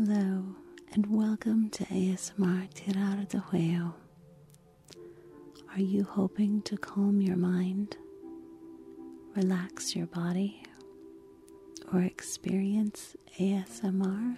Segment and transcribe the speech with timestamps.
[0.00, 0.44] Hello,
[0.92, 3.94] and welcome to ASMR TirarADeguello.
[5.74, 7.96] Are you hoping to calm your mind,
[9.34, 10.62] relax your body,
[11.92, 14.36] or experience ASMR?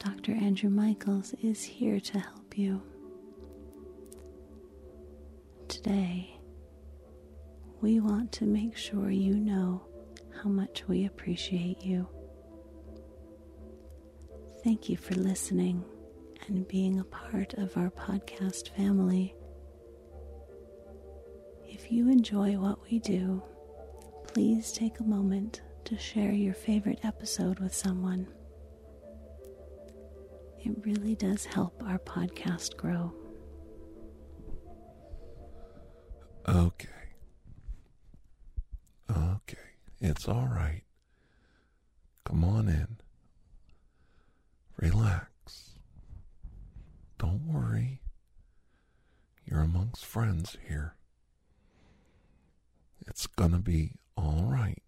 [0.00, 0.32] Dr.
[0.32, 2.82] Andrew Michaels is here to help you.
[5.68, 6.36] Today,
[7.80, 9.84] we want to make sure you know
[10.42, 12.08] how much we appreciate you.
[14.64, 15.84] Thank you for listening
[16.46, 19.34] and being a part of our podcast family.
[21.68, 23.42] If you enjoy what we do,
[24.26, 28.26] please take a moment to share your favorite episode with someone.
[30.58, 33.12] It really does help our podcast grow.
[36.48, 36.88] Okay.
[39.10, 39.58] Okay.
[40.00, 40.84] It's all right.
[42.24, 43.03] Come on in.
[44.84, 45.78] Relax.
[47.16, 48.02] Don't worry.
[49.46, 50.96] You're amongst friends here.
[53.06, 54.82] It's gonna be all right.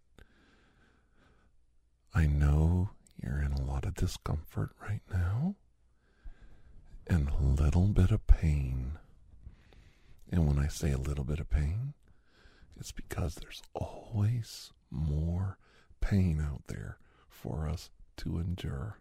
[2.13, 2.91] I know
[3.23, 5.55] you're in a lot of discomfort right now
[7.07, 8.99] and a little bit of pain.
[10.31, 11.95] And when I say a little bit of pain,
[12.79, 15.57] it's because there's always more
[16.03, 16.99] pain out there
[17.31, 18.99] for us to endure.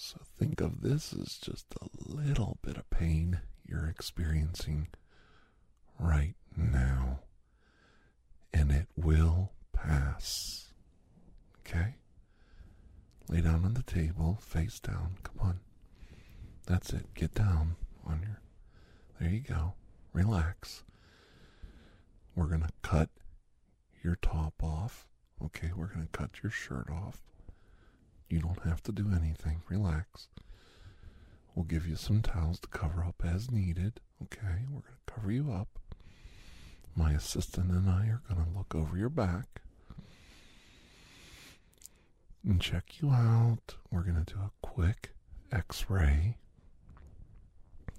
[0.00, 4.86] So think of this as just a little bit of pain you're experiencing
[5.98, 7.18] right now.
[8.54, 10.68] And it will pass.
[11.60, 11.96] Okay?
[13.28, 15.16] Lay down on the table, face down.
[15.24, 15.60] Come on.
[16.64, 17.12] That's it.
[17.14, 17.74] Get down
[18.06, 18.40] on your.
[19.20, 19.74] There you go.
[20.12, 20.84] Relax.
[22.36, 23.10] We're going to cut
[24.04, 25.08] your top off.
[25.44, 27.20] Okay, we're going to cut your shirt off.
[28.28, 29.62] You don't have to do anything.
[29.68, 30.28] Relax.
[31.54, 34.00] We'll give you some towels to cover up as needed.
[34.22, 35.68] Okay, we're going to cover you up.
[36.94, 39.62] My assistant and I are going to look over your back
[42.44, 43.74] and check you out.
[43.90, 45.10] We're going to do a quick
[45.50, 46.36] x ray.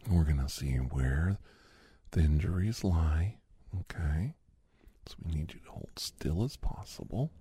[0.10, 1.38] We're going to see where
[2.12, 3.38] the injuries lie.
[3.82, 4.34] Okay,
[5.08, 7.32] so we need you to hold still as possible.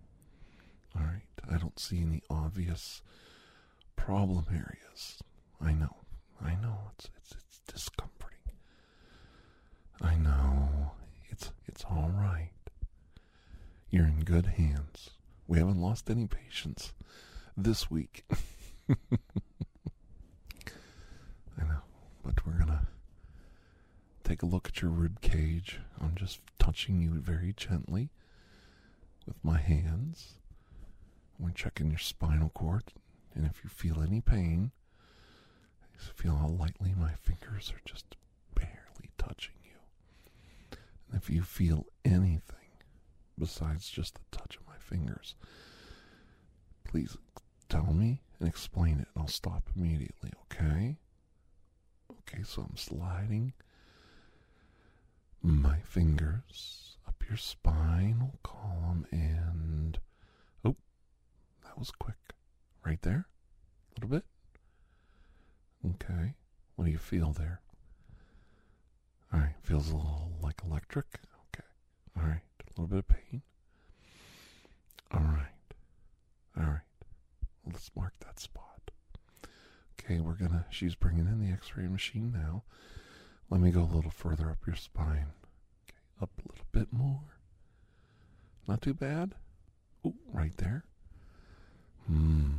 [0.97, 1.23] All right.
[1.51, 3.03] I don't see any obvious
[3.97, 5.23] problem areas.
[5.61, 5.97] I know.
[6.43, 6.79] I know.
[6.95, 8.39] It's it's it's discomforting.
[10.01, 10.93] I know.
[11.31, 12.51] It's it's all right.
[13.91, 15.11] You're in good hands.
[15.47, 16.93] We haven't lost any patients
[17.57, 18.25] this week.
[18.91, 18.95] I
[21.59, 21.83] know,
[22.25, 22.87] but we're gonna
[24.25, 25.81] take a look at your rib cage.
[26.01, 28.11] I'm just touching you very gently
[29.27, 30.35] with my hands.
[31.39, 32.85] We're checking your spinal cord,
[33.35, 34.73] and if you feel any pain,
[36.19, 38.17] feel how lightly my fingers are just
[38.55, 40.77] barely touching you.
[41.09, 42.43] And if you feel anything
[43.39, 45.37] besides just the touch of my fingers,
[46.85, 47.17] please
[47.69, 50.97] tell me and explain it, and I'll stop immediately, okay?
[52.21, 53.53] Okay, so I'm sliding
[55.41, 59.99] my fingers up your spinal column and
[61.79, 62.17] was quick.
[62.85, 63.27] Right there?
[63.91, 64.25] A little bit?
[65.95, 66.35] Okay.
[66.77, 67.61] What do you feel there?
[69.33, 69.55] All right.
[69.63, 71.07] Feels a little like electric?
[71.55, 71.67] Okay.
[72.17, 72.41] All right.
[72.61, 73.43] A little bit of pain?
[75.13, 75.75] All right.
[76.59, 76.81] All right.
[77.67, 78.91] Let's mark that spot.
[80.01, 80.21] Okay.
[80.21, 82.63] We're gonna she's bringing in the x-ray machine now.
[83.51, 85.29] Let me go a little further up your spine.
[85.89, 87.21] Okay, up a little bit more.
[88.67, 89.35] Not too bad.
[90.05, 90.85] Oh, right there.
[92.09, 92.57] Hmm.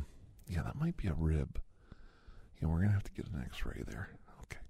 [0.48, 1.60] Yeah, that might be a rib.
[2.60, 4.08] Yeah, we're gonna have to get an X-ray there.
[4.44, 4.60] Okay.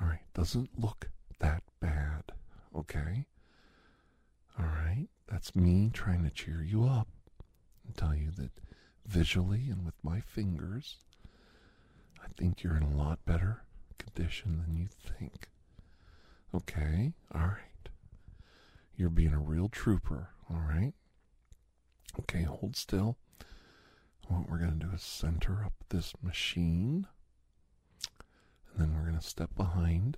[0.00, 0.20] All right.
[0.34, 1.10] Doesn't look
[1.40, 2.24] that bad.
[2.76, 3.26] Okay.
[4.58, 5.08] All right.
[5.28, 7.08] That's me trying to cheer you up
[7.86, 8.50] and tell you that
[9.06, 10.96] visually and with my fingers,
[12.22, 13.62] I think you're in a lot better
[13.98, 15.48] condition than you think.
[16.54, 17.88] Okay, all right.
[18.96, 20.92] You're being a real trooper, all right?
[22.20, 23.16] Okay, hold still.
[24.28, 27.06] What we're going to do is center up this machine.
[28.72, 30.16] And then we're going to step behind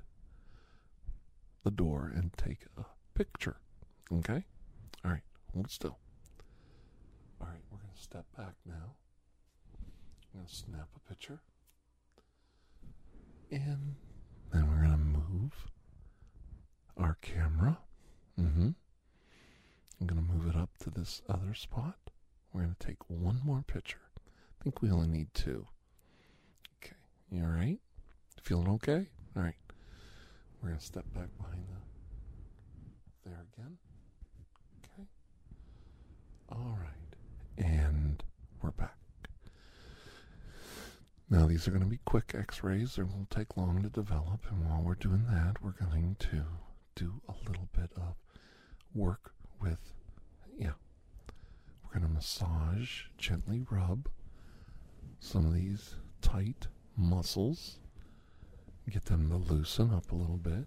[1.64, 3.56] the door and take a picture.
[4.12, 4.44] Okay?
[5.04, 5.22] All right,
[5.52, 5.98] hold still.
[7.40, 8.94] All right, we're going to step back now.
[10.34, 11.40] I'm going to snap a picture.
[13.50, 13.96] And
[14.52, 15.52] then we're going to move
[16.96, 17.78] our camera.
[18.40, 18.70] Mm-hmm.
[20.00, 21.96] I'm going to move it up to this other spot
[22.56, 24.00] we're going to take one more picture.
[24.16, 25.66] I think we only need two.
[26.82, 26.96] Okay,
[27.30, 27.78] you all right?
[28.40, 29.08] Feeling okay?
[29.36, 29.56] All right.
[30.62, 33.76] We're going to step back behind the there again.
[34.82, 35.06] Okay.
[36.50, 37.66] All right.
[37.66, 38.22] And
[38.62, 38.96] we're back.
[41.28, 42.96] Now, these are going to be quick x rays.
[42.96, 44.46] They won't take long to develop.
[44.48, 46.44] And while we're doing that, we're going to
[46.94, 48.14] do a little bit of
[48.94, 49.92] work with,
[50.58, 50.70] yeah,
[51.98, 54.08] going to massage, gently rub
[55.18, 56.66] some of these tight
[56.96, 57.78] muscles,
[58.90, 60.66] get them to loosen up a little bit.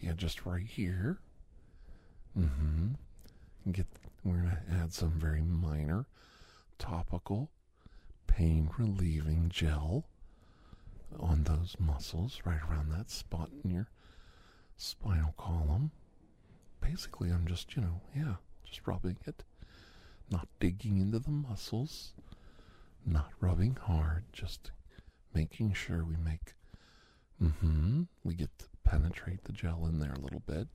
[0.00, 1.18] Yeah, just right here.
[2.38, 2.88] Mm-hmm.
[3.70, 3.86] Get
[4.24, 6.06] we're gonna add some very minor
[6.78, 7.50] topical
[8.26, 10.04] pain relieving gel
[11.18, 13.88] on those muscles right around that spot in your
[14.76, 15.90] spinal column.
[16.80, 19.44] Basically, I'm just, you know, yeah, just rubbing it,
[20.30, 22.12] not digging into the muscles,
[23.04, 24.70] not rubbing hard, just
[25.34, 26.54] making sure we make,
[27.42, 30.68] mm-hmm, we get to penetrate the gel in there a little bit.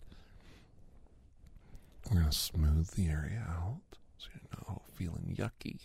[2.09, 3.81] We're going to smooth the area out
[4.17, 5.79] so you're not feeling yucky.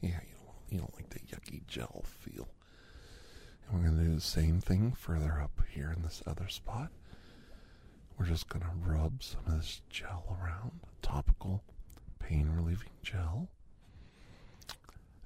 [0.00, 2.48] Yeah, you don't, you don't like the yucky gel feel.
[3.68, 6.90] And we're going to do the same thing further up here in this other spot.
[8.18, 11.62] We're just going to rub some of this gel around, topical
[12.28, 13.48] pain relieving gel.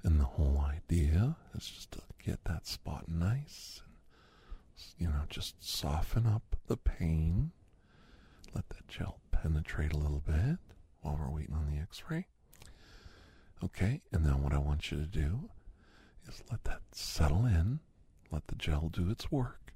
[0.03, 3.95] And the whole idea is just to get that spot nice and,
[4.97, 7.51] you know, just soften up the pain.
[8.53, 10.57] Let that gel penetrate a little bit
[11.01, 12.27] while we're waiting on the x ray.
[13.63, 15.49] Okay, and then what I want you to do
[16.27, 17.79] is let that settle in,
[18.31, 19.73] let the gel do its work.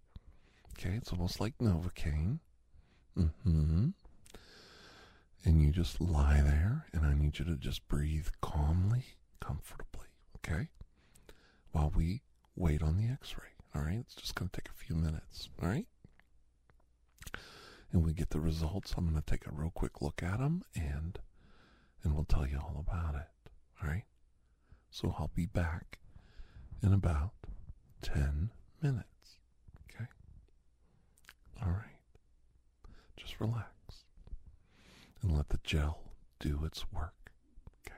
[0.78, 2.40] Okay, it's almost like Novocaine.
[3.18, 3.90] Mm-hmm.
[5.46, 9.04] And you just lie there, and I need you to just breathe calmly,
[9.42, 10.08] comfortably,
[10.38, 10.70] okay?
[11.72, 12.22] While we
[12.56, 14.00] wait on the x ray, all right?
[14.00, 15.88] It's just going to take a few minutes, all right?
[17.92, 18.94] And we get the results.
[18.98, 21.20] I'm going to take a real quick look at them, and,
[22.04, 23.28] and we'll tell you all about it,
[23.82, 24.06] all right?
[24.92, 26.00] So I'll be back
[26.82, 27.32] in about
[28.02, 28.52] 10
[28.82, 29.38] minutes,
[29.90, 30.06] okay?
[31.62, 31.90] All right.
[33.18, 33.73] Just relax
[35.24, 36.02] and let the gel
[36.40, 37.32] do its work.
[37.88, 37.96] Okay.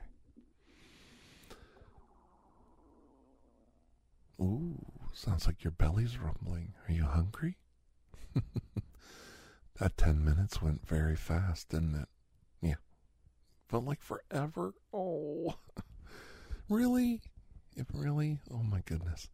[4.40, 4.76] Ooh,
[5.12, 6.72] sounds like your belly's rumbling.
[6.88, 7.58] Are you hungry?
[9.80, 12.08] that 10 minutes went very fast, didn't it?
[12.62, 12.74] Yeah.
[13.68, 14.74] Felt like forever.
[14.94, 15.56] Oh.
[16.68, 17.20] really?
[17.76, 18.38] It really?
[18.50, 19.28] Oh my goodness.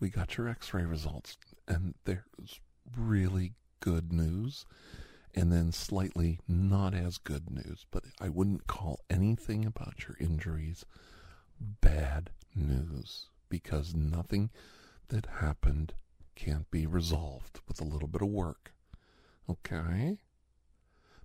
[0.00, 1.36] We got your x ray results,
[1.66, 2.60] and there's
[2.96, 4.64] really good news
[5.34, 10.84] and then slightly not as good news, but I wouldn't call anything about your injuries
[11.80, 14.50] bad news because nothing
[15.08, 15.94] that happened
[16.34, 18.72] can't be resolved with a little bit of work.
[19.48, 20.18] Okay?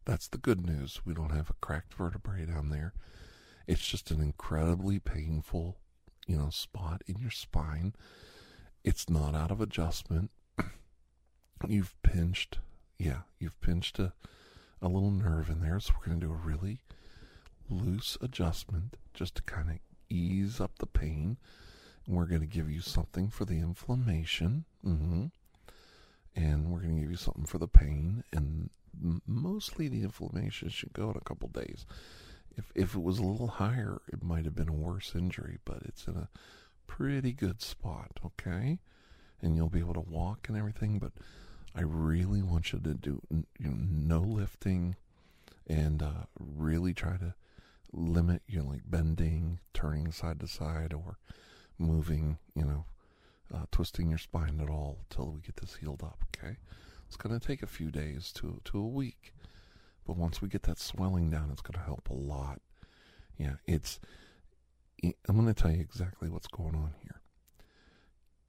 [0.06, 1.02] That's the good news.
[1.06, 2.94] We don't have a cracked vertebrae down there.
[3.68, 5.78] It's just an incredibly painful,
[6.28, 7.94] you know, spot in your spine.
[8.84, 10.32] It's not out of adjustment.
[11.68, 12.60] You've pinched
[13.04, 14.14] yeah, you've pinched a,
[14.82, 15.80] a little nerve in there.
[15.80, 16.80] So we're going to do a really
[17.70, 19.78] loose adjustment just to kind of
[20.10, 21.38] ease up the pain.
[22.06, 24.66] And we're going to give you something for the inflammation.
[24.86, 25.26] Mm-hmm.
[26.36, 28.24] And we're going to give you something for the pain.
[28.32, 28.70] And
[29.28, 31.86] mostly the inflammation should go in a couple days.
[32.56, 35.82] If, if it was a little higher, it might have been a worse injury, but
[35.86, 36.30] it's in a
[36.88, 38.80] pretty good spot, okay?
[39.42, 41.12] And you'll be able to walk and everything, but
[41.76, 44.96] I really want you to do you know, no lifting
[45.68, 47.34] and uh, really try to
[47.92, 51.18] limit your like bending, turning side to side, or
[51.78, 52.86] moving, you know,
[53.54, 56.20] uh, twisting your spine at all till we get this healed up.
[56.36, 56.58] Okay,
[57.08, 59.34] it's going to take a few days to to a week,
[60.06, 62.62] but once we get that swelling down, it's going to help a lot.
[63.38, 64.00] Yeah, it's.
[65.28, 67.23] I'm going to tell you exactly what's going on here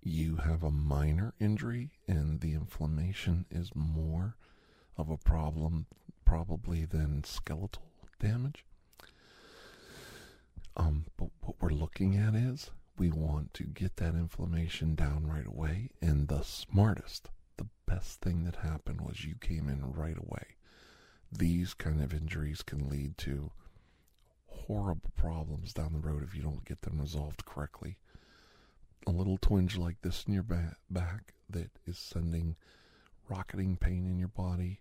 [0.04, 4.36] you have a minor injury and the inflammation is more
[4.98, 5.86] of a problem
[6.26, 7.82] probably than skeletal
[8.20, 8.66] damage.
[10.76, 15.46] Um, but what we're looking at is we want to get that inflammation down right
[15.46, 15.90] away.
[16.02, 20.56] And the smartest, the best thing that happened was you came in right away.
[21.32, 23.52] These kind of injuries can lead to
[24.46, 27.96] horrible problems down the road if you don't get them resolved correctly
[29.06, 32.56] a little twinge like this in your back that is sending
[33.28, 34.80] rocketing pain in your body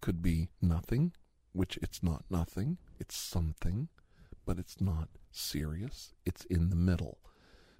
[0.00, 1.12] could be nothing,
[1.52, 3.88] which it's not nothing, it's something,
[4.44, 6.12] but it's not serious.
[6.26, 7.18] It's in the middle,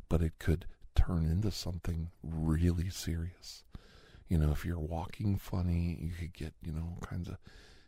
[0.09, 3.65] but it could turn into something really serious.
[4.29, 7.37] You know, if you're walking funny, you could get, you know, kinds of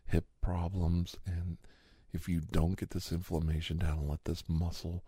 [0.07, 1.17] hip problems.
[1.25, 1.57] And
[2.13, 5.03] if you don't get this inflammation down and let this muscle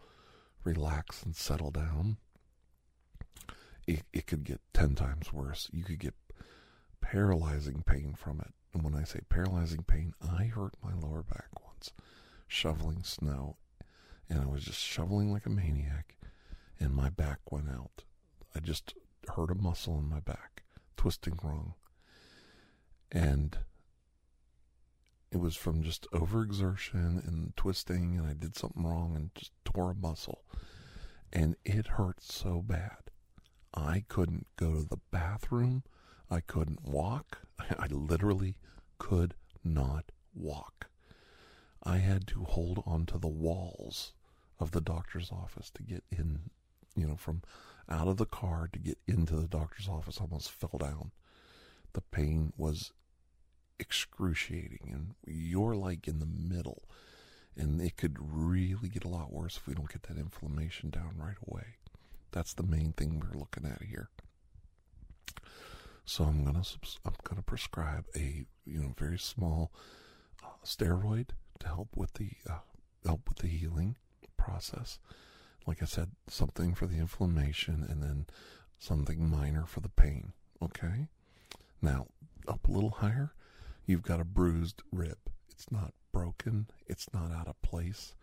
[0.64, 2.16] relax and settle down,
[3.88, 5.68] it, it could get 10 times worse.
[5.73, 6.14] You could get
[7.00, 8.52] paralyzing pain from it.
[8.75, 11.92] And when I say paralyzing pain, I hurt my lower back once
[12.47, 13.57] shoveling snow.
[14.28, 16.16] And I was just shoveling like a maniac,
[16.78, 18.04] and my back went out.
[18.54, 18.92] I just
[19.35, 20.64] hurt a muscle in my back,
[20.99, 21.73] twisting wrong.
[23.11, 23.57] And
[25.33, 29.92] it was from just overexertion and twisting, and I did something wrong and just tore
[29.92, 30.45] a muscle.
[31.33, 33.09] And it hurt so bad.
[33.79, 35.85] I couldn't go to the bathroom.
[36.31, 37.43] I couldn't walk.
[37.79, 38.57] I literally
[38.99, 40.89] could not walk.
[41.83, 44.13] I had to hold onto the walls
[44.59, 46.51] of the doctor's office to get in,
[46.97, 47.43] you know, from
[47.89, 50.19] out of the car to get into the doctor's office.
[50.21, 51.13] I almost fell down.
[51.93, 52.93] The pain was
[53.79, 56.83] excruciating, and you're like in the middle.
[57.57, 61.15] And it could really get a lot worse if we don't get that inflammation down
[61.17, 61.77] right away.
[62.33, 64.11] That's the main thing we're looking at here.
[66.05, 66.63] So I'm gonna
[67.05, 69.73] I'm gonna prescribe a you know very small
[70.43, 71.31] uh, steroid
[71.61, 72.61] to help with the uh,
[73.05, 73.97] help with the healing
[74.37, 74.99] process.
[75.67, 78.27] Like I said, something for the inflammation, and then
[78.79, 80.33] something minor for the pain.
[80.63, 81.09] Okay.
[81.83, 82.07] Now
[82.47, 83.33] up a little higher,
[83.87, 85.19] you've got a bruised rib.
[85.51, 86.69] It's not broken.
[86.87, 88.15] It's not out of place,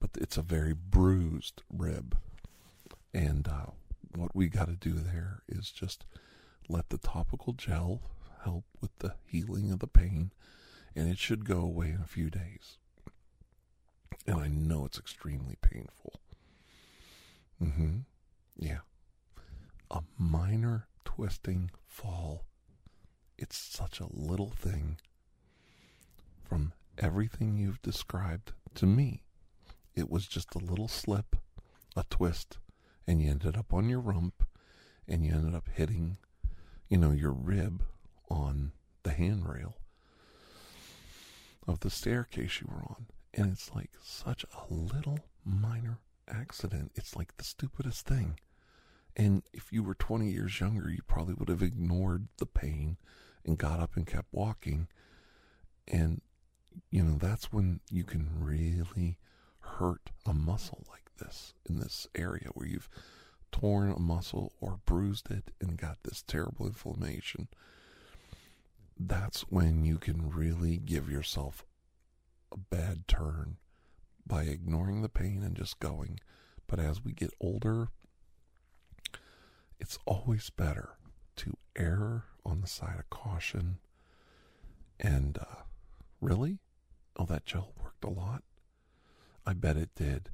[0.00, 2.16] but it's a very bruised rib.
[3.14, 3.72] And uh,
[4.14, 6.04] what we got to do there is just
[6.68, 8.02] let the topical gel
[8.44, 10.32] help with the healing of the pain,
[10.94, 12.78] and it should go away in a few days.
[14.26, 16.20] And I know it's extremely painful.
[17.62, 17.98] Mm-hmm.
[18.58, 18.80] Yeah.
[19.90, 22.44] A minor twisting fall.
[23.38, 24.98] It's such a little thing.
[26.42, 29.22] From everything you've described to me,
[29.94, 31.36] it was just a little slip,
[31.96, 32.58] a twist,
[33.08, 34.44] and you ended up on your rump,
[35.08, 36.18] and you ended up hitting,
[36.90, 37.82] you know, your rib
[38.30, 38.72] on
[39.02, 39.76] the handrail
[41.66, 43.06] of the staircase you were on.
[43.32, 46.92] And it's like such a little minor accident.
[46.96, 48.38] It's like the stupidest thing.
[49.16, 52.98] And if you were 20 years younger, you probably would have ignored the pain
[53.44, 54.86] and got up and kept walking.
[55.86, 56.20] And,
[56.90, 59.16] you know, that's when you can really
[59.60, 62.88] hurt a muscle like this in this area where you've
[63.52, 67.48] torn a muscle or bruised it and got this terrible inflammation.
[68.98, 71.64] That's when you can really give yourself
[72.52, 73.56] a bad turn
[74.26, 76.20] by ignoring the pain and just going.
[76.66, 77.88] But as we get older,
[79.78, 80.90] it's always better
[81.36, 83.78] to err on the side of caution.
[85.00, 85.62] And uh,
[86.20, 86.58] really?
[87.16, 88.42] Oh, that gel worked a lot?
[89.46, 90.30] I bet it did.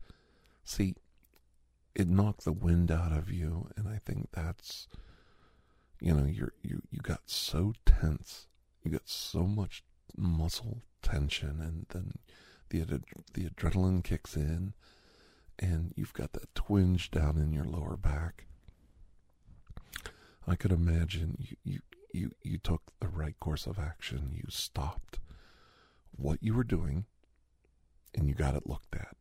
[0.64, 0.94] See,
[1.94, 4.88] it knocked the wind out of you, and I think that's,
[6.00, 8.46] you know, you're you you got so tense,
[8.82, 9.84] you got so much
[10.16, 12.14] muscle tension, and then
[12.70, 13.02] the
[13.34, 14.72] the adrenaline kicks in,
[15.58, 18.46] and you've got that twinge down in your lower back.
[20.46, 21.80] I could imagine you you
[22.12, 24.30] you, you took the right course of action.
[24.32, 25.18] You stopped
[26.16, 27.06] what you were doing,
[28.14, 29.16] and you got it looked at.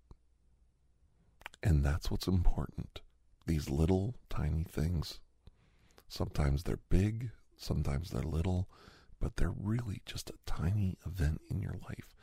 [1.63, 2.99] And that's what's important.
[3.47, 5.21] These little tiny things.
[6.09, 8.67] Sometimes they're big, sometimes they're little,
[9.19, 12.13] but they're really just a tiny event in your life.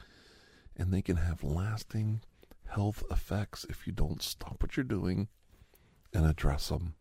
[0.76, 2.20] And they can have lasting
[2.68, 5.28] health effects if you don't stop what you're doing
[6.12, 6.94] and address them.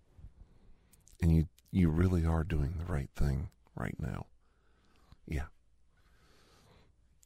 [1.22, 4.26] And you you really are doing the right thing right now.
[5.28, 5.48] Yeah.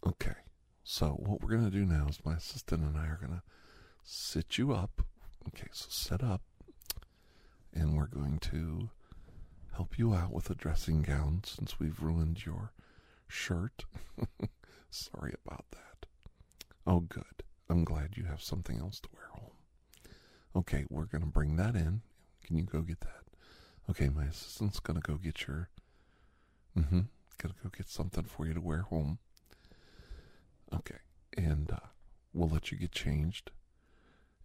[0.06, 0.36] Okay.
[0.84, 3.42] So what we're going to do now is my assistant and I are going to
[4.04, 5.02] sit you up.
[5.48, 6.42] Okay, so sit up.
[7.74, 8.90] And we're going to
[9.76, 12.74] help you out with a dressing gown since we've ruined your
[13.28, 13.86] shirt.
[14.90, 16.06] Sorry about that.
[16.86, 17.44] Oh, good.
[17.70, 19.52] I'm glad you have something else to wear home.
[20.56, 22.02] Okay, we're going to bring that in.
[22.44, 23.24] Can you go get that?
[23.90, 25.70] Okay, my assistant's going to go get your.
[26.78, 27.00] Mm hmm.
[27.40, 29.18] Going to go get something for you to wear home.
[30.74, 31.00] Okay,
[31.36, 31.88] and uh,
[32.34, 33.52] we'll let you get changed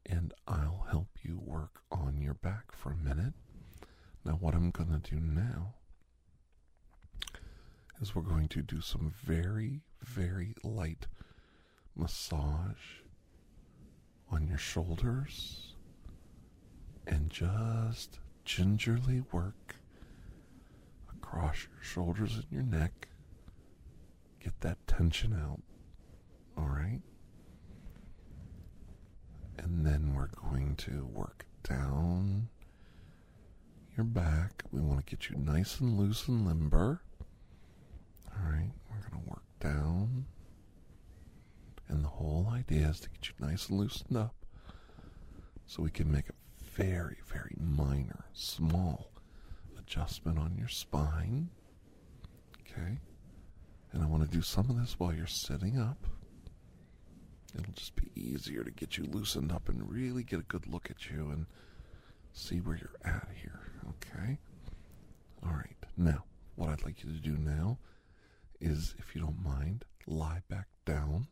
[0.09, 3.35] and I'll help you work on your back for a minute.
[4.25, 5.75] Now, what I'm going to do now
[8.01, 11.07] is we're going to do some very, very light
[11.97, 13.03] massage
[14.31, 15.75] on your shoulders
[17.07, 19.77] and just gingerly work
[21.13, 23.09] across your shoulders and your neck.
[24.41, 25.61] Get that tension out.
[26.57, 27.01] All right.
[29.69, 32.49] And then we're going to work down
[33.97, 34.63] your back.
[34.73, 37.03] We want to get you nice and loose and limber.
[38.31, 38.71] All right.
[38.91, 40.25] We're going to work down.
[41.89, 44.35] And the whole idea is to get you nice and loosened up
[45.67, 46.33] so we can make a
[46.75, 49.11] very, very minor, small
[49.79, 51.51] adjustment on your spine.
[52.63, 52.99] Okay?
[53.93, 56.07] And I want to do some of this while you're sitting up.
[57.55, 60.91] It'll just be easier to get you loosened up and really get a good look
[60.91, 61.47] at you and
[62.33, 63.61] see where you're at here.
[63.89, 64.39] Okay?
[65.45, 65.77] All right.
[65.97, 66.25] Now,
[66.57, 67.79] what I'd like you to do now
[68.61, 71.29] is, if you don't mind, lie back down.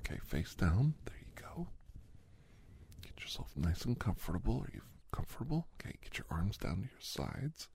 [0.00, 0.94] Okay, face down.
[1.04, 1.68] There you go.
[3.02, 4.60] Get yourself nice and comfortable.
[4.60, 5.66] Are you comfortable?
[5.80, 7.68] Okay, get your arms down to your sides.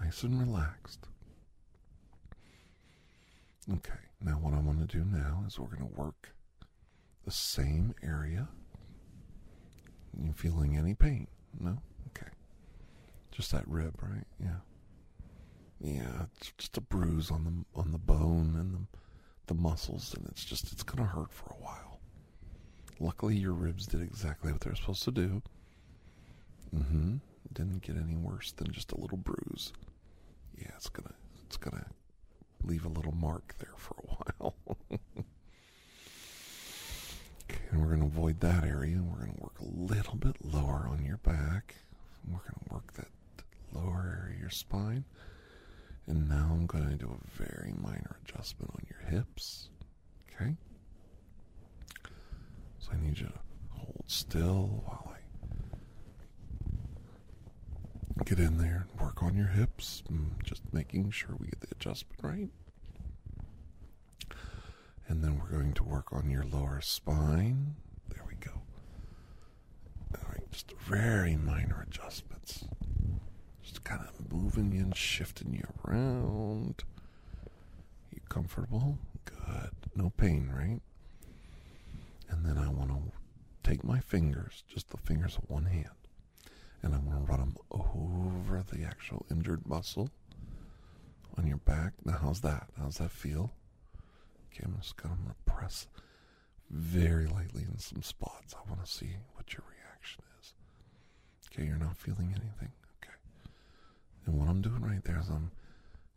[0.00, 1.06] Nice and relaxed.
[3.70, 6.35] Okay, now what I want to do now is we're going to work
[7.26, 8.48] the same area.
[10.18, 11.26] You feeling any pain?
[11.60, 11.76] No?
[12.08, 12.30] Okay.
[13.30, 14.24] Just that rib, right?
[14.40, 14.60] Yeah.
[15.78, 18.98] Yeah, it's just a bruise on the on the bone and the
[19.46, 22.00] the muscles, and it's just it's gonna hurt for a while.
[22.98, 25.42] Luckily, your ribs did exactly what they're supposed to do.
[26.74, 27.16] Mm-hmm.
[27.52, 29.72] Didn't get any worse than just a little bruise.
[30.58, 31.14] Yeah, it's gonna
[31.44, 31.86] it's gonna
[32.64, 34.06] leave a little mark there for a
[34.40, 34.56] while.
[37.76, 38.98] And we're gonna avoid that area.
[39.02, 41.74] We're gonna work a little bit lower on your back.
[42.26, 43.08] We're gonna work that
[43.74, 45.04] lower area of your spine.
[46.06, 49.68] And now I'm going to do a very minor adjustment on your hips.
[50.32, 50.54] Okay?
[52.78, 53.32] So I need you to
[53.70, 55.14] hold still while
[58.18, 61.60] I get in there and work on your hips, mm, just making sure we get
[61.60, 62.48] the adjustment right.
[65.08, 67.76] And then we're going to work on your lower spine.
[68.08, 68.52] There we go.
[70.14, 72.64] All right, just very minor adjustments
[73.62, 76.84] Just kind of moving you and shifting you around.
[78.12, 78.98] You comfortable?
[79.24, 79.70] Good.
[79.94, 80.80] No pain, right?
[82.28, 85.88] And then I want to take my fingers, just the fingers of one hand,
[86.82, 90.10] and I want to run them over the actual injured muscle
[91.38, 91.92] on your back.
[92.04, 92.68] Now, how's that?
[92.78, 93.52] How's that feel?
[94.64, 95.86] I'm just going to press
[96.70, 98.54] very lightly in some spots.
[98.54, 100.54] I want to see what your reaction is.
[101.52, 102.72] Okay, you're not feeling anything.
[103.02, 103.14] Okay.
[104.26, 105.50] And what I'm doing right there is I'm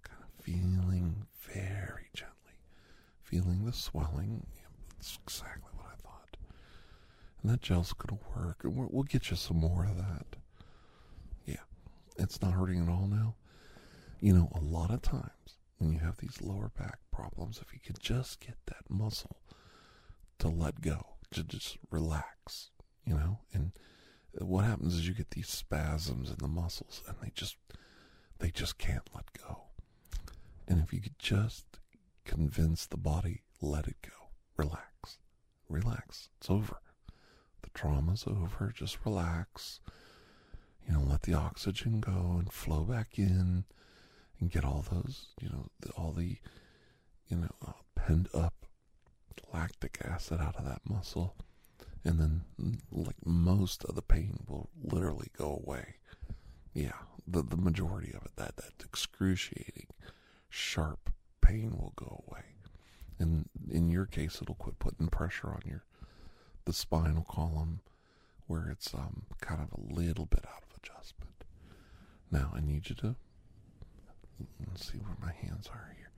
[0.04, 2.58] kind of feeling very gently,
[3.24, 4.46] feeling the swelling.
[4.56, 6.38] Yeah, that's exactly what I thought.
[7.42, 8.64] And that gel's going to work.
[8.64, 10.36] And we'll get you some more of that.
[11.46, 11.64] Yeah,
[12.18, 13.36] it's not hurting at all now.
[14.22, 15.32] You know, a lot of times
[15.78, 19.38] when you have these lower back problems, if you could just get that muscle
[20.40, 22.70] to let go, to just relax,
[23.06, 23.72] you know, and
[24.34, 27.58] what happens is you get these spasms in the muscles and they just
[28.40, 29.64] they just can't let go.
[30.68, 31.66] And if you could just
[32.24, 35.18] convince the body, let it go, relax,
[35.68, 36.78] relax, it's over.
[37.64, 39.82] The trauma's over, just relax.
[40.88, 43.66] You know, let the oxygen go and flow back in
[44.40, 46.38] and get all those, you know, all the,
[47.30, 48.66] you know, uh, pent up
[49.54, 51.36] lactic acid out of that muscle.
[52.04, 52.42] And then,
[52.92, 55.96] like, most of the pain will literally go away.
[56.74, 56.94] Yeah,
[57.28, 59.88] the, the majority of it, that, that excruciating,
[60.50, 61.10] sharp
[61.42, 62.44] pain will go away.
[63.20, 65.84] And in your case, it'll quit putting pressure on your
[66.66, 67.82] the spinal column
[68.48, 71.44] where it's um, kind of a little bit out of adjustment.
[72.32, 73.16] Now, I need you to
[74.68, 76.09] let's see where my hands are here.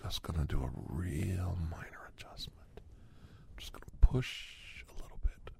[0.00, 2.58] Just going to do a real minor adjustment.
[2.76, 5.50] I'm just going to push a little bit.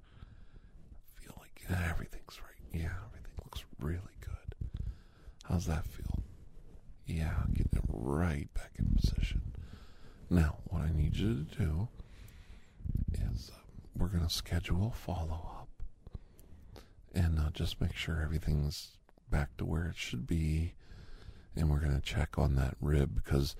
[1.14, 2.60] feel like everything's right.
[2.72, 4.80] Yeah, everything looks really good.
[5.44, 6.22] How's that feel?
[7.06, 9.40] Yeah, getting it right back in position.
[10.28, 11.88] Now, what I need you to do
[13.14, 13.58] is uh,
[13.96, 15.68] we're going to schedule a follow up
[17.14, 18.98] and uh, just make sure everything's
[19.30, 20.74] back to where it should be.
[21.54, 23.56] And we're going to check on that rib because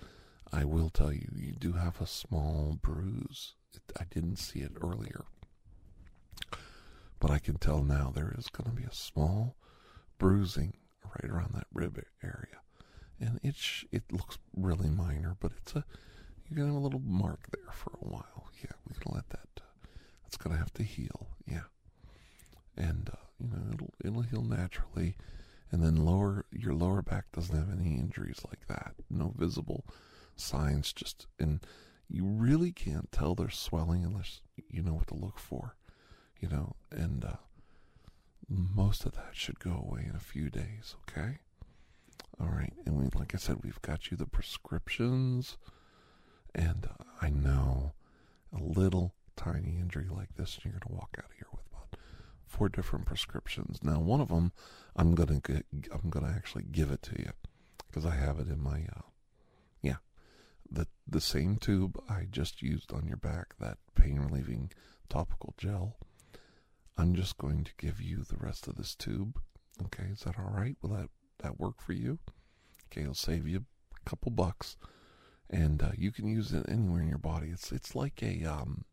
[0.53, 3.55] I will tell you, you do have a small bruise.
[3.75, 5.25] It, I didn't see it earlier.
[7.21, 9.57] But I can tell now there is going to be a small
[10.19, 12.61] bruising right around that rib area.
[13.21, 15.85] And it's it looks really minor, but it's a
[16.49, 18.49] you're gonna have a little mark there for a while.
[18.63, 19.49] Yeah, we can let that.
[19.61, 19.87] Uh,
[20.25, 21.29] that's gonna have to heal.
[21.47, 21.69] Yeah,
[22.77, 25.17] and uh, you know it'll it'll heal naturally,
[25.71, 28.95] and then lower your lower back doesn't have any injuries like that.
[29.09, 29.85] No visible
[30.37, 30.93] signs.
[30.93, 31.61] Just and
[32.09, 35.77] you really can't tell they're swelling unless you know what to look for.
[36.41, 37.37] You know, and uh,
[38.49, 40.97] most of that should go away in a few days.
[41.09, 41.39] Okay.
[42.41, 45.59] All right, and we, like I said, we've got you the prescriptions,
[46.55, 47.93] and uh, I know
[48.53, 51.67] a little tiny injury like this, and you're going to walk out of here with
[51.71, 51.97] about
[52.47, 53.81] four different prescriptions.
[53.83, 54.53] Now, one of them,
[54.97, 57.31] I'm going to I'm going to actually give it to you
[57.89, 59.03] because I have it in my, uh,
[60.71, 64.71] the the same tube I just used on your back, that pain relieving
[65.09, 65.97] topical gel.
[66.97, 69.39] I'm just going to give you the rest of this tube.
[69.85, 70.77] Okay, is that all right?
[70.83, 72.19] Will that that work for you?
[72.87, 73.65] Okay, it'll save you
[74.05, 74.77] a couple bucks,
[75.51, 77.49] and uh, you can use it anywhere in your body.
[77.49, 78.85] It's it's like a um,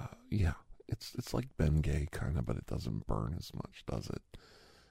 [0.00, 0.54] uh, yeah,
[0.88, 4.22] it's it's like Bengay kind of, but it doesn't burn as much, does it?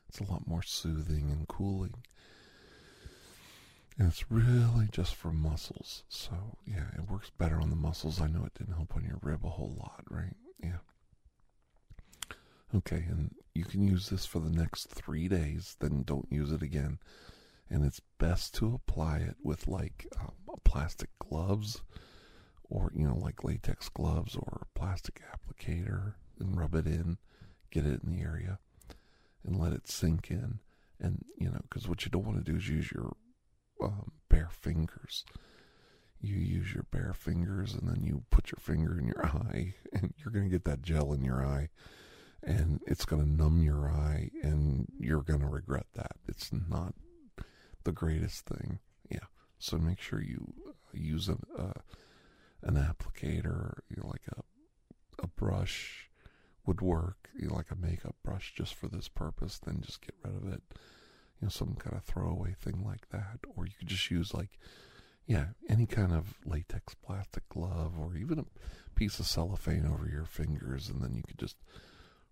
[0.08, 1.95] It's a lot more soothing and cooling.
[3.97, 6.03] And it's really just for muscles.
[6.07, 8.21] So, yeah, it works better on the muscles.
[8.21, 10.36] I know it didn't help on your rib a whole lot, right?
[10.62, 10.77] Yeah.
[12.75, 16.62] Okay, and you can use this for the next three days, then don't use it
[16.62, 16.99] again.
[17.69, 20.33] And it's best to apply it with like um,
[20.63, 21.81] plastic gloves
[22.69, 27.17] or, you know, like latex gloves or a plastic applicator and rub it in,
[27.71, 28.60] get it in the area
[29.43, 30.60] and let it sink in.
[30.99, 33.15] And, you know, because what you don't want to do is use your
[33.82, 35.26] um, bare fingers.
[36.20, 40.13] You use your bare fingers and then you put your finger in your eye and
[40.18, 41.70] you're going to get that gel in your eye
[42.44, 46.13] and it's going to numb your eye and you're going to regret that.
[46.28, 46.94] It's not
[47.84, 48.80] the greatest thing.
[49.10, 49.26] Yeah.
[49.60, 50.54] So make sure you
[50.94, 51.74] use an uh,
[52.63, 54.42] an applicator, you know, like a
[55.24, 56.10] a brush
[56.66, 59.60] would work, you know, like a makeup brush just for this purpose.
[59.60, 60.62] Then just get rid of it.
[61.41, 64.58] You know, some kind of throwaway thing like that, or you could just use like,
[65.26, 68.45] yeah, any kind of latex plastic glove, or even a
[68.95, 71.58] piece of cellophane over your fingers, and then you could just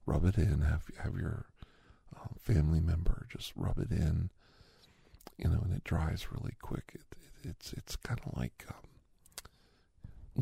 [0.06, 0.62] rub it in.
[0.62, 1.46] Have have your
[2.16, 4.30] uh, family member just rub it in,
[5.38, 6.92] you know, and it dries really quick.
[6.96, 7.02] It,
[7.44, 8.76] it, it's it's kind of like, um,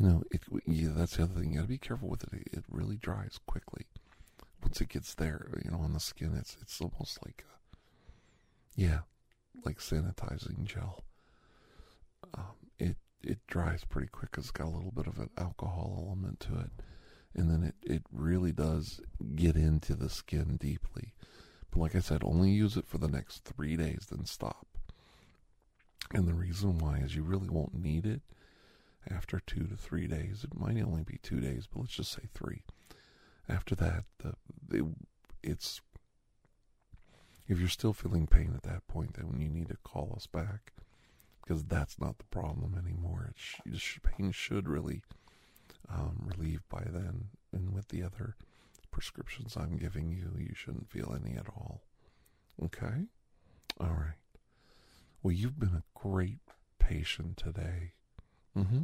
[0.02, 0.41] you know, it.
[0.65, 1.52] Yeah, that's the other thing.
[1.52, 2.47] You got to be careful with it.
[2.52, 3.86] It really dries quickly.
[4.62, 7.52] Once it gets there, you know, on the skin, it's it's almost like, a,
[8.75, 8.99] yeah,
[9.65, 11.03] like sanitizing gel.
[12.33, 16.39] Um, it it dries pretty quick it's got a little bit of an alcohol element
[16.41, 16.71] to it
[17.36, 19.01] and then it, it really does
[19.36, 21.13] get into the skin deeply.
[21.71, 24.67] But like I said, only use it for the next three days, then stop.
[26.13, 28.21] And the reason why is you really won't need it
[29.09, 30.43] after two to three days.
[30.43, 32.63] It might only be two days, but let's just say three.
[33.49, 34.33] After that, the,
[34.67, 34.88] the
[35.41, 35.81] it's
[37.47, 40.73] if you're still feeling pain at that point, then you need to call us back
[41.41, 43.34] because that's not the problem anymore.
[43.65, 45.01] It's, pain should really
[45.89, 47.25] um, relieved by then.
[47.51, 48.36] And with the other
[48.91, 51.82] prescriptions I'm giving you, you shouldn't feel any at all.
[52.63, 53.08] Okay?
[53.79, 54.17] All right.
[55.21, 56.39] Well, you've been a great
[56.79, 57.93] patient today.
[58.58, 58.84] Mm-hmm.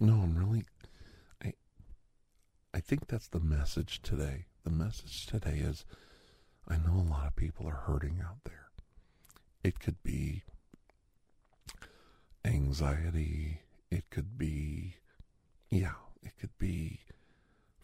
[0.00, 0.64] No, I'm really
[1.42, 1.52] I
[2.72, 4.46] I think that's the message today.
[4.64, 5.84] The message today is
[6.68, 8.70] I know a lot of people are hurting out there.
[9.62, 10.42] It could be
[12.44, 14.96] anxiety, it could be
[15.70, 17.00] yeah, it could be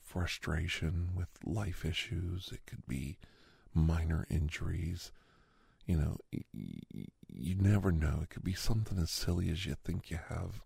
[0.01, 3.18] frustration with life issues, it could be
[3.75, 5.12] minor injuries.
[5.87, 6.16] You know,
[6.53, 8.21] you never know.
[8.23, 10.62] It could be something as silly as you think you have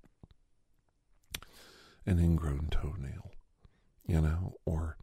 [2.04, 3.32] an ingrown toenail,
[4.06, 4.98] you know, or,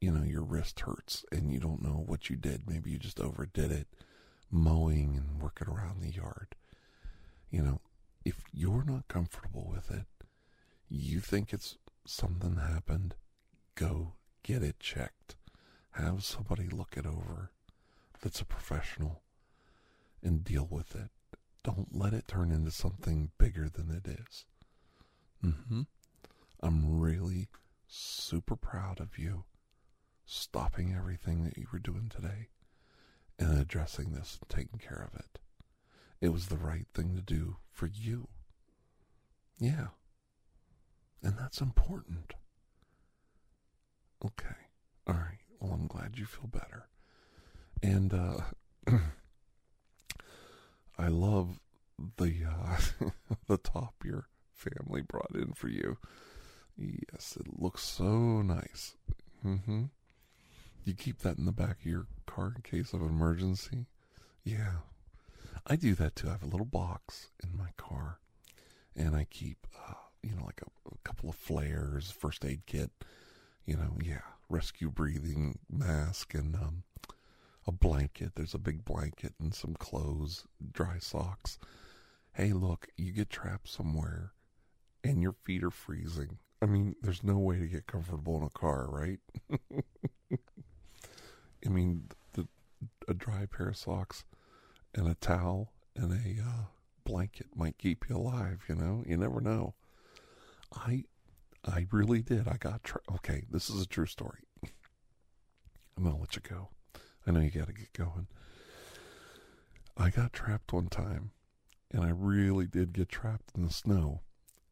[0.00, 2.68] you know, your wrist hurts and you don't know what you did.
[2.68, 3.88] Maybe you just overdid it
[4.50, 6.54] mowing and working around the yard.
[7.50, 7.80] You know,
[8.24, 10.06] if you're not comfortable with it,
[10.88, 13.14] you think it's something happened,
[13.74, 15.36] go get it checked.
[15.92, 17.50] Have somebody look it over
[18.22, 19.22] that's a professional
[20.22, 21.10] and deal with it.
[21.64, 24.44] Don't let it turn into something bigger than it is.
[25.44, 25.82] Mm-hmm.
[26.60, 27.48] I'm really
[27.86, 29.44] super proud of you
[30.30, 32.48] stopping everything that you were doing today
[33.38, 35.38] and addressing this and taking care of it.
[36.20, 38.28] It was the right thing to do for you.
[39.58, 39.88] Yeah.
[41.22, 42.34] And that's important.
[44.24, 44.54] Okay.
[45.06, 45.38] All right.
[45.60, 46.88] Well, I'm glad you feel better.
[47.82, 48.40] And uh
[50.98, 51.58] I love
[52.18, 53.10] the uh
[53.46, 55.96] the top your family brought in for you.
[56.76, 58.94] Yes, it looks so nice.
[59.44, 59.84] Mm-hmm.
[60.88, 63.84] You keep that in the back of your car in case of emergency.
[64.42, 64.76] Yeah,
[65.66, 66.28] I do that too.
[66.28, 68.20] I have a little box in my car,
[68.96, 72.90] and I keep, uh, you know, like a, a couple of flares, first aid kit,
[73.66, 76.84] you know, yeah, rescue breathing mask, and um,
[77.66, 78.32] a blanket.
[78.34, 81.58] There's a big blanket and some clothes, dry socks.
[82.32, 84.32] Hey, look, you get trapped somewhere,
[85.04, 86.38] and your feet are freezing.
[86.62, 89.20] I mean, there's no way to get comfortable in a car, right?
[91.64, 92.48] I mean, the,
[93.06, 94.24] a dry pair of socks
[94.94, 96.64] and a towel and a uh,
[97.04, 98.64] blanket might keep you alive.
[98.68, 99.74] You know, you never know.
[100.72, 101.04] I,
[101.64, 102.46] I really did.
[102.48, 103.44] I got tra- okay.
[103.50, 104.40] This is a true story.
[105.96, 106.68] I'm gonna let you go.
[107.26, 108.28] I know you got to get going.
[109.96, 111.32] I got trapped one time,
[111.90, 114.22] and I really did get trapped in the snow,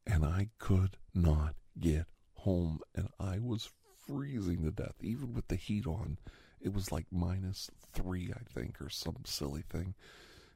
[0.06, 3.68] and I could not get home, and I was
[4.06, 6.18] freezing to death, even with the heat on.
[6.60, 9.94] It was like minus three, I think, or some silly thing.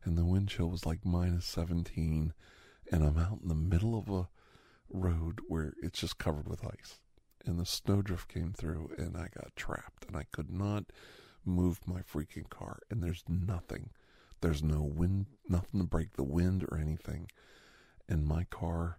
[0.04, 2.32] And the wind chill was like minus 17.
[2.90, 4.28] And I'm out in the middle of a
[4.92, 7.00] road where it's just covered with ice.
[7.44, 10.06] And the snowdrift came through, and I got trapped.
[10.06, 10.84] And I could not
[11.44, 12.80] move my freaking car.
[12.90, 13.90] And there's nothing.
[14.40, 17.28] There's no wind, nothing to break the wind or anything.
[18.08, 18.98] And my car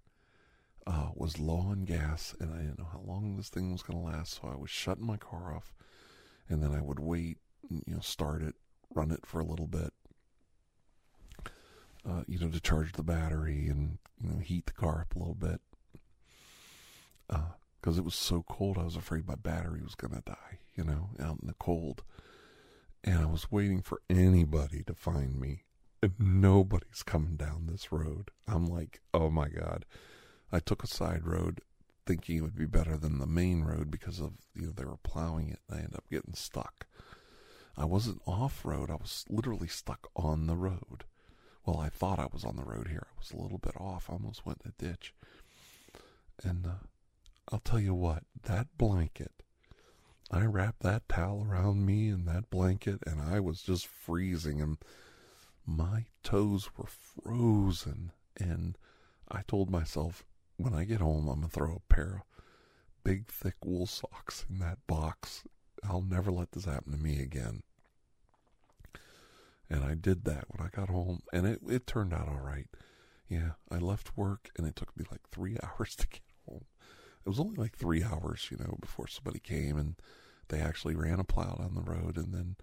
[0.87, 3.99] uh, was low on gas, and I didn't know how long this thing was going
[3.99, 4.35] to last.
[4.35, 5.73] So I was shutting my car off
[6.49, 7.37] and then I would wait,
[7.69, 8.55] you know, start it,
[8.93, 9.93] run it for a little bit,
[12.07, 15.19] uh, you know, to charge the battery and you know heat the car up a
[15.19, 15.61] little bit.
[17.27, 20.83] Because uh, it was so cold, I was afraid my battery was gonna die, you
[20.83, 22.03] know, out in the cold.
[23.03, 25.63] And I was waiting for anybody to find me,
[26.03, 28.29] and nobody's coming down this road.
[28.47, 29.85] I'm like, oh my god!
[30.51, 31.61] I took a side road
[32.05, 34.97] thinking it would be better than the main road because of you know they were
[34.97, 36.87] plowing it and I ended up getting stuck.
[37.77, 41.05] I wasn't off road, I was literally stuck on the road.
[41.65, 43.07] Well, I thought I was on the road here.
[43.07, 44.09] I was a little bit off.
[44.09, 45.13] I almost went in a ditch.
[46.43, 46.87] And uh,
[47.51, 49.31] I'll tell you what, that blanket,
[50.31, 54.77] I wrapped that towel around me and that blanket, and I was just freezing, and
[55.65, 58.11] my toes were frozen.
[58.37, 58.77] And
[59.29, 60.23] I told myself,
[60.63, 62.43] when I get home, I'm going to throw a pair of
[63.03, 65.43] big, thick wool socks in that box.
[65.83, 67.63] I'll never let this happen to me again.
[69.69, 72.67] And I did that when I got home, and it, it turned out all right.
[73.29, 76.65] Yeah, I left work, and it took me like three hours to get home.
[77.25, 79.95] It was only like three hours, you know, before somebody came and
[80.49, 82.57] they actually ran a plow down the road, and then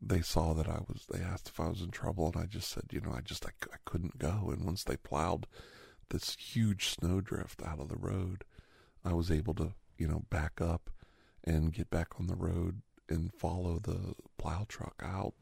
[0.00, 1.06] they saw that I was.
[1.10, 3.44] They asked if I was in trouble, and I just said, you know, I just
[3.44, 4.50] I, I couldn't go.
[4.52, 5.46] And once they plowed
[6.10, 8.44] this huge snowdrift out of the road,
[9.04, 10.90] I was able to, you know, back up
[11.44, 15.34] and get back on the road and follow the plow truck out.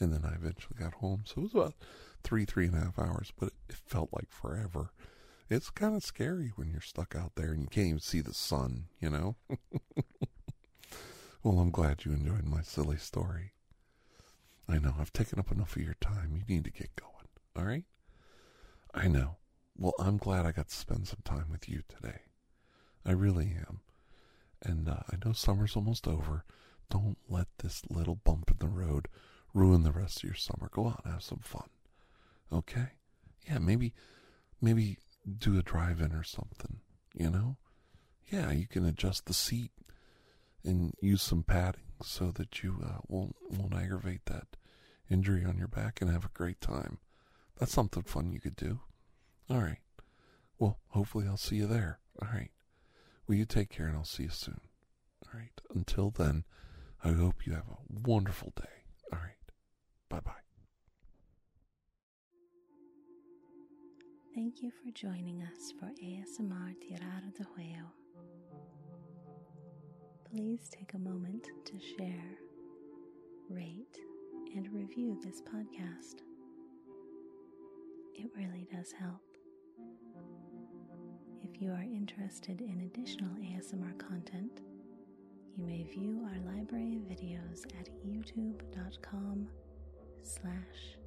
[0.00, 1.24] And then I eventually got home.
[1.26, 1.74] So it was about
[2.22, 4.90] three, three and a half hours, but it, felt like forever.
[5.50, 8.34] It's kind of scary when you're stuck out there and you can't even see the
[8.34, 9.36] sun, you know?
[11.42, 13.52] well, I'm glad you enjoyed my silly story.
[14.68, 16.34] I know, I've taken up enough of your time.
[16.36, 17.84] You need to get going, all right?
[18.92, 19.36] I know.
[19.80, 22.22] Well, I'm glad I got to spend some time with you today.
[23.06, 23.80] I really am.
[24.60, 26.44] And uh, I know summer's almost over.
[26.90, 29.06] Don't let this little bump in the road
[29.54, 30.68] ruin the rest of your summer.
[30.72, 31.68] Go out and have some fun.
[32.52, 32.88] Okay?
[33.48, 33.94] Yeah, maybe
[34.60, 34.98] maybe
[35.38, 36.80] do a drive-in or something,
[37.14, 37.56] you know?
[38.26, 39.70] Yeah, you can adjust the seat
[40.64, 44.56] and use some padding so that you uh, won't won't aggravate that
[45.08, 46.98] injury on your back and have a great time.
[47.58, 48.80] That's something fun you could do.
[49.50, 49.78] All right.
[50.58, 52.00] Well, hopefully I'll see you there.
[52.20, 52.50] All right.
[53.26, 54.60] Will you take care and I'll see you soon.
[55.26, 55.60] All right.
[55.74, 56.44] Until then,
[57.04, 58.84] I hope you have a wonderful day.
[59.12, 59.36] All right.
[60.08, 60.32] Bye bye.
[64.34, 67.86] Thank you for joining us for ASMR Tirar de Juego.
[70.30, 72.36] Please take a moment to share,
[73.48, 73.98] rate,
[74.54, 76.22] and review this podcast.
[78.14, 79.27] It really does help.
[81.42, 84.60] If you are interested in additional ASMR content,
[85.56, 89.48] you may view our library of videos at youtube.com
[90.22, 90.98] slash.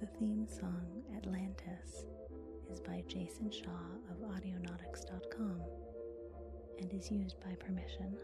[0.00, 2.04] The theme song Atlantis
[2.70, 5.60] is by Jason Shaw of Audionautix.com
[6.78, 8.16] and is used by permission.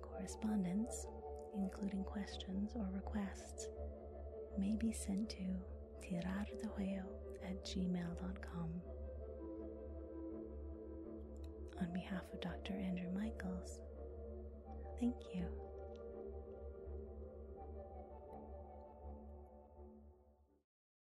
[0.00, 1.06] Correspondence,
[1.54, 3.68] including questions or requests,
[4.58, 5.44] may be sent to
[6.02, 7.04] tiraradeguello
[7.44, 8.70] at gmail.com.
[11.80, 12.74] On behalf of Dr.
[12.74, 13.80] Andrew Michaels,
[15.00, 15.44] thank you